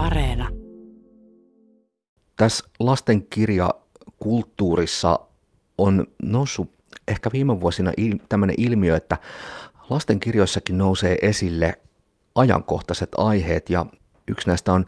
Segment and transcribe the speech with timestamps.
[0.00, 0.48] Areena.
[2.36, 5.20] Tässä lastenkirjakulttuurissa
[5.78, 6.70] on noussut
[7.08, 9.16] ehkä viime vuosina il, tämmöinen ilmiö, että
[9.90, 11.78] lastenkirjoissakin nousee esille
[12.34, 13.86] ajankohtaiset aiheet ja
[14.28, 14.86] yksi näistä on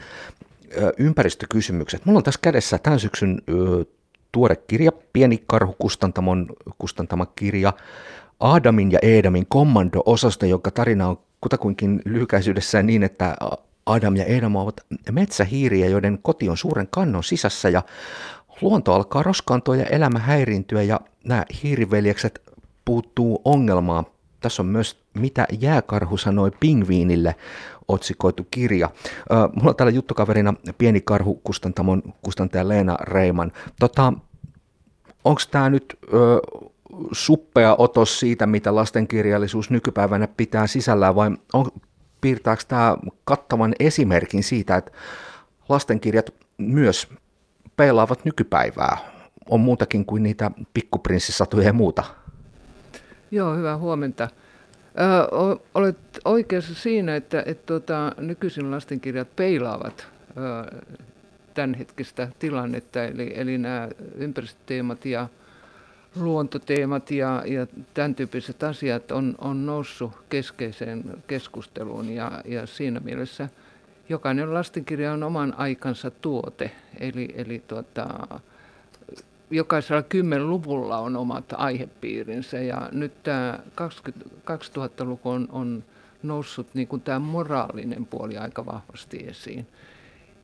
[0.98, 2.06] ympäristökysymykset.
[2.06, 3.84] Mulla on tässä kädessä tämän syksyn ö,
[4.32, 6.46] tuore kirja, Pieni karhu kustantamon
[6.78, 7.72] kustantama kirja,
[8.40, 13.36] Adamin ja Edamin kommando-osasto, jonka tarina on kutakuinkin lyhykäisyydessään niin, että
[13.86, 14.80] Adam ja Edam ovat
[15.10, 17.82] metsähiiriä, joiden koti on suuren kannon sisässä ja
[18.60, 22.42] luonto alkaa roskaantua ja elämä häiriintyä ja nämä hiiriveljekset
[22.84, 24.06] puuttuu ongelmaan.
[24.40, 27.34] Tässä on myös Mitä jääkarhu sanoi pingviinille
[27.88, 28.90] otsikoitu kirja.
[29.54, 33.52] Mulla on täällä juttukaverina pieni karhu kustantamon kustantaja Leena Reiman.
[33.80, 34.12] Tota,
[35.24, 36.40] Onko tämä nyt ö,
[37.12, 41.66] suppea otos siitä, mitä lastenkirjallisuus nykypäivänä pitää sisällään vai on,
[42.22, 44.92] piirtääkö tämä kattavan esimerkin siitä, että
[45.68, 47.08] lastenkirjat myös
[47.76, 48.98] peilaavat nykypäivää?
[49.50, 52.04] On muutakin kuin niitä pikkuprinssisatuja ja muuta.
[53.30, 54.28] Joo, hyvää huomenta.
[55.00, 60.80] Ö, olet oikeassa siinä, että, että tuota, nykyisin lastenkirjat peilaavat ö,
[61.54, 65.28] tämänhetkistä tilannetta, eli, eli nämä ympäristöteemat ja
[66.16, 73.48] luontoteemat ja, ja tämän tyyppiset asiat on, on noussut keskeiseen keskusteluun ja, ja siinä mielessä
[74.08, 76.70] jokainen lastenkirja on oman aikansa tuote.
[77.00, 78.08] Eli, eli tuota,
[79.50, 83.58] jokaisella kymmenluvulla on omat aihepiirinsä ja nyt tämä
[84.50, 85.84] 2000-luku on, on
[86.22, 89.66] noussut niin kuin tämä moraalinen puoli aika vahvasti esiin.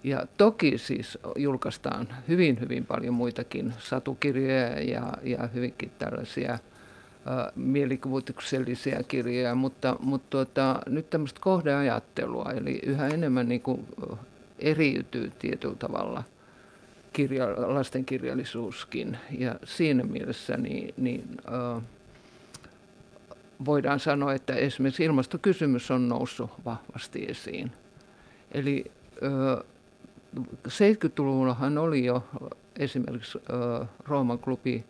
[0.04, 6.58] Ja toki siis julkaistaan hyvin, hyvin paljon muitakin satukirjoja ja, ja hyvinkin tällaisia ä,
[7.56, 13.86] mielikuvituksellisia kirjoja, mutta, mutta tuota, nyt tämmöistä kohdeajattelua, eli yhä enemmän niin kuin
[14.58, 16.22] eriytyy tietyllä tavalla
[17.12, 19.18] kirja, lastenkirjallisuuskin.
[19.38, 21.80] Ja siinä mielessä niin, niin, ä,
[23.64, 27.72] voidaan sanoa, että esimerkiksi ilmastokysymys on noussut vahvasti esiin.
[28.52, 28.84] Eli
[30.68, 32.24] 70-luvullahan oli jo
[32.78, 33.38] esimerkiksi
[34.04, 34.84] Rooman klubi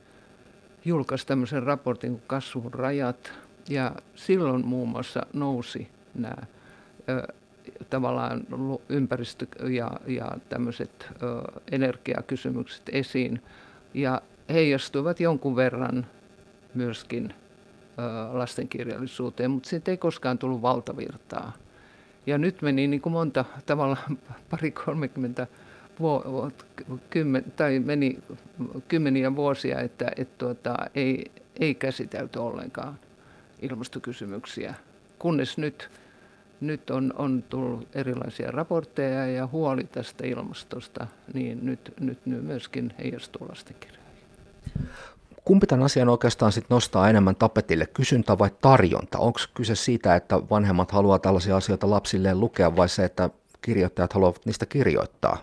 [0.84, 3.32] julkaisi tämmöisen raportin kuin kasvun rajat,
[3.68, 6.36] ja silloin muun muassa nousi nämä
[7.90, 8.40] tavallaan
[8.88, 13.42] ympäristö- ja, ja tämmöiset ö, energiakysymykset esiin,
[13.94, 16.06] ja heijastuivat jonkun verran
[16.74, 17.34] myöskin
[18.32, 21.52] lastenkirjallisuuteen, mutta siitä ei koskaan tullut valtavirtaa.
[22.28, 24.18] Ja nyt meni niin kuin monta tavallaan
[24.50, 25.46] pari kolmekymmentä
[26.00, 26.50] vuo,
[27.10, 28.18] kymmen, tai meni
[28.88, 31.30] kymmeniä vuosia, että et tuota, ei,
[31.60, 32.98] ei käsitelty ollenkaan
[33.62, 34.74] ilmastokysymyksiä,
[35.18, 35.90] kunnes nyt,
[36.60, 42.94] nyt on, on tullut erilaisia raportteja ja huoli tästä ilmastosta, niin nyt, nyt, nyt myöskin
[42.98, 44.08] heijastuu lastenkirjoihin.
[45.48, 49.18] Kumpi tämän asian oikeastaan sit nostaa enemmän tapetille, kysyntä vai tarjonta?
[49.18, 53.30] Onko kyse siitä, että vanhemmat haluavat tällaisia asioita lapsilleen lukea vai se, että
[53.62, 55.38] kirjoittajat haluavat niistä kirjoittaa?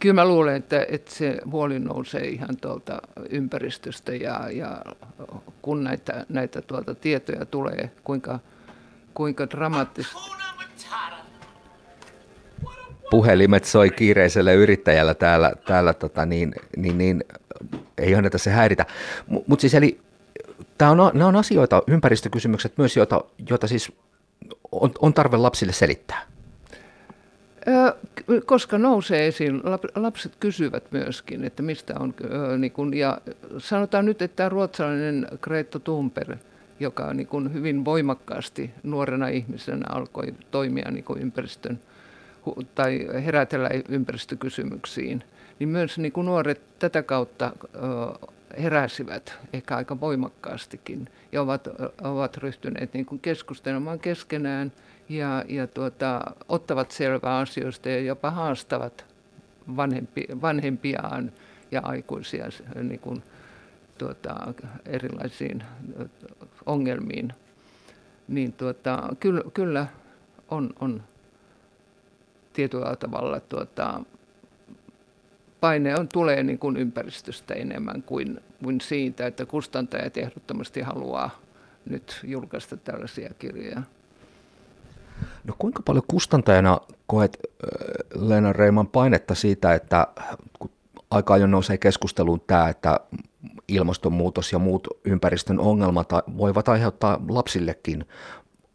[0.00, 4.82] Kyllä mä luulen, että, että se huoli nousee ihan tuolta ympäristöstä ja, ja
[5.62, 8.38] kun näitä, näitä tuolta tietoja tulee, kuinka,
[9.14, 10.18] kuinka dramaattista
[13.10, 17.24] puhelimet soi kiireiselle yrittäjällä täällä, täällä tota niin, niin, niin,
[17.98, 18.86] ei anneta se häiritä.
[19.26, 20.00] Mutta mut siis eli
[20.78, 23.92] tämä on, nämä on asioita, ympäristökysymykset myös, joita, joita siis
[24.72, 26.22] on, on tarve lapsille selittää.
[28.46, 29.62] Koska nousee esiin,
[29.94, 32.14] lapset kysyvät myöskin, että mistä on,
[32.58, 33.18] niin kun, ja
[33.58, 36.38] sanotaan nyt, että tämä ruotsalainen Greta Thunberg,
[36.80, 41.80] joka niin kun hyvin voimakkaasti nuorena ihmisenä alkoi toimia niin kun ympäristön
[42.74, 45.24] tai herätellä ympäristökysymyksiin,
[45.58, 47.52] niin myös niin kuin nuoret tätä kautta
[48.62, 51.68] heräsivät ehkä aika voimakkaastikin ja ovat,
[52.02, 54.72] ovat ryhtyneet niin kuin keskustelemaan keskenään
[55.08, 59.04] ja, ja tuota, ottavat selvää asioista ja jopa haastavat
[59.76, 61.32] vanhempi, vanhempiaan
[61.70, 62.46] ja aikuisia
[62.82, 63.22] niin kuin,
[63.98, 64.54] tuota,
[64.86, 65.64] erilaisiin
[66.66, 67.32] ongelmiin.
[68.28, 69.86] Niin tuota, kyllä, kyllä
[70.48, 71.02] on, on
[72.54, 74.00] tietyllä tavalla tuota,
[75.60, 81.30] paine on, tulee niin kuin ympäristöstä enemmän kuin, kuin siitä, että kustantajat ehdottomasti haluaa
[81.84, 83.82] nyt julkaista tällaisia kirjoja.
[85.44, 87.38] No kuinka paljon kustantajana koet
[88.14, 90.06] Leena Reiman painetta siitä, että
[90.58, 90.70] kun
[91.10, 93.00] aika ajoin nousee keskusteluun tämä, että
[93.68, 98.04] ilmastonmuutos ja muut ympäristön ongelmat voivat aiheuttaa lapsillekin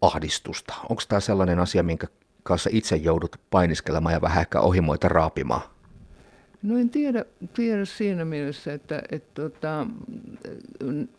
[0.02, 0.74] ahdistusta.
[0.90, 2.08] Onko tämä sellainen asia, minkä
[2.44, 5.62] kanssa itse joudut painiskelemaan ja vähän ehkä ohimoita raapimaan?
[6.64, 9.88] No en tiedä, tiedä siinä mielessä, että, että tota,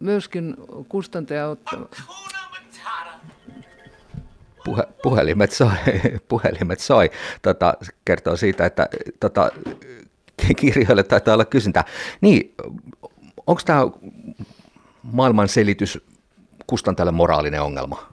[0.01, 0.57] myöskin
[0.89, 1.87] kustantaja ottaa...
[4.65, 5.71] Puhe, puhelimet soi,
[6.29, 7.11] puhelimet soi.
[7.43, 7.75] Tota,
[8.05, 8.89] kertoo siitä, että
[9.21, 9.51] tota,
[10.57, 11.85] kirjoille taitaa olla kysyntä.
[12.21, 12.55] Niin,
[13.47, 13.81] onko tämä
[15.03, 15.99] maailman selitys
[16.67, 18.13] kustantajalle moraalinen ongelma?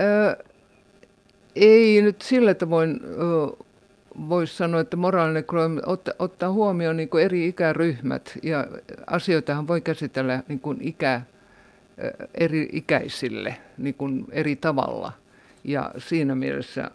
[0.00, 0.36] Öö,
[1.56, 3.00] ei nyt sillä tavoin
[4.28, 5.44] voisi sanoa, että moraalinen
[5.86, 8.66] ottaa, ottaa huomioon niin eri ikäryhmät ja
[9.06, 11.20] asioitahan voi käsitellä niin kuin ikä,
[12.34, 15.12] eri ikäisille niin kuin eri tavalla.
[15.64, 16.90] Ja siinä mielessä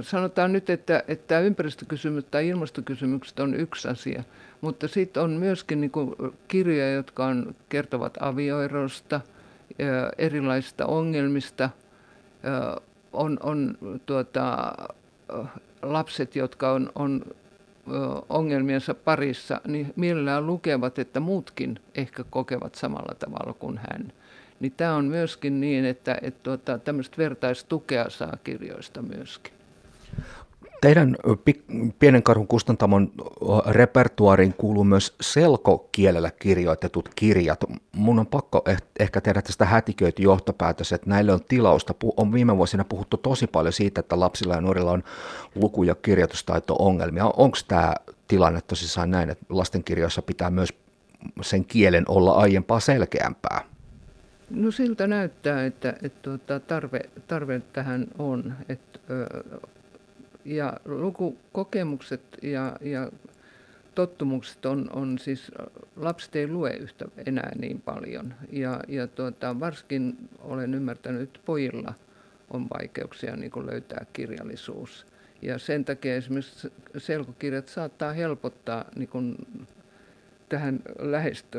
[0.00, 4.22] sanotaan nyt, että, että ympäristökysymykset tai ilmastokysymykset on yksi asia,
[4.60, 6.14] mutta sitten on myöskin niin kuin
[6.48, 9.20] kirjoja, jotka on, kertovat avioerosta,
[10.18, 11.70] erilaisista ongelmista,
[13.12, 14.72] on, on tuota,
[15.82, 17.22] lapset, jotka on, on
[18.28, 24.12] ongelmiensa parissa, niin mielellään lukevat, että muutkin ehkä kokevat samalla tavalla kuin hän.
[24.60, 29.52] Niin tämä on myöskin niin, että, että tuota, tämmöistä vertaistukea saa kirjoista myöskin.
[30.80, 31.16] Teidän
[31.98, 33.12] pienen karhun kustantamon
[33.66, 37.64] repertuariin kuuluu myös selkokielellä kirjoitetut kirjat.
[37.96, 41.94] Mun on pakko eh, ehkä tehdä tästä hätiköity johtopäätös, että näille on tilausta.
[42.16, 45.02] On viime vuosina puhuttu tosi paljon siitä, että lapsilla ja nuorilla on
[45.54, 47.24] luku- ja kirjoitustaito-ongelmia.
[47.36, 47.94] Onko tämä
[48.28, 50.74] tilanne tosissaan näin, että lastenkirjoissa pitää myös
[51.42, 53.64] sen kielen olla aiempaa selkeämpää?
[54.50, 58.54] No siltä näyttää, että, että tuota, tarve, tarve tähän on.
[58.68, 58.98] Että,
[60.46, 63.10] ja lukukokemukset ja, ja
[63.94, 65.52] tottumukset on, on siis,
[65.96, 68.34] lapset ei lue yhtä enää niin paljon.
[68.52, 71.94] Ja, ja tuota, varsinkin olen ymmärtänyt, että pojilla
[72.50, 75.06] on vaikeuksia niin kuin löytää kirjallisuus.
[75.42, 79.36] Ja sen takia esimerkiksi selkokirjat saattaa helpottaa niin kuin
[80.48, 81.58] tähän lähestö,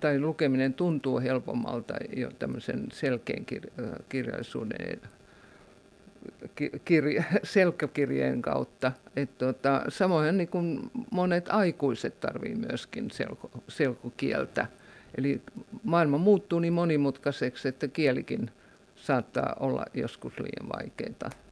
[0.00, 3.46] tai lukeminen tuntuu helpommalta jo tämmöisen selkeän
[4.08, 5.00] kirjallisuuden
[6.84, 8.92] kirja, selkäkirjeen kautta.
[9.16, 14.66] Et tota, samoin niin kuin monet aikuiset tarvii myöskin selko, selkokieltä.
[15.18, 15.42] Eli
[15.82, 18.50] maailma muuttuu niin monimutkaiseksi, että kielikin
[18.96, 21.49] saattaa olla joskus liian vaikeaa.